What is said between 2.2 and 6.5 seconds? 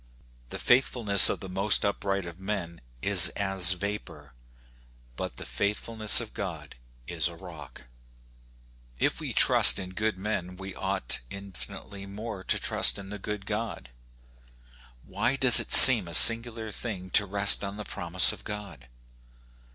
of men is as vapor, but the faithfulness of